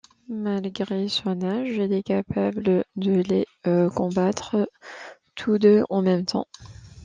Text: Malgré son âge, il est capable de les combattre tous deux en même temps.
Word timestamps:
Malgré 0.29 1.07
son 1.07 1.43
âge, 1.43 1.73
il 1.75 1.93
est 1.93 2.01
capable 2.01 2.63
de 2.95 3.23
les 3.27 3.45
combattre 3.93 4.67
tous 5.35 5.59
deux 5.59 5.83
en 5.91 6.01
même 6.01 6.25
temps. 6.25 6.47